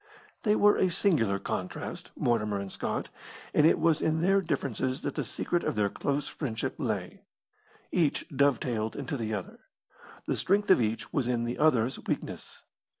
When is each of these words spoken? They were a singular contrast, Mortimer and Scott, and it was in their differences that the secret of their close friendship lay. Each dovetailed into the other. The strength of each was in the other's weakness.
They 0.41 0.55
were 0.55 0.77
a 0.77 0.89
singular 0.89 1.37
contrast, 1.37 2.09
Mortimer 2.17 2.57
and 2.57 2.71
Scott, 2.71 3.11
and 3.53 3.67
it 3.67 3.77
was 3.77 4.01
in 4.01 4.21
their 4.21 4.41
differences 4.41 5.03
that 5.03 5.13
the 5.13 5.23
secret 5.23 5.63
of 5.63 5.75
their 5.75 5.89
close 5.89 6.27
friendship 6.27 6.73
lay. 6.79 7.21
Each 7.91 8.27
dovetailed 8.29 8.95
into 8.95 9.15
the 9.15 9.35
other. 9.35 9.59
The 10.25 10.35
strength 10.37 10.71
of 10.71 10.81
each 10.81 11.13
was 11.13 11.27
in 11.27 11.43
the 11.43 11.59
other's 11.59 11.99
weakness. 12.07 12.63